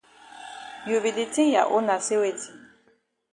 [0.87, 2.49] You be di tink ya own na say weti?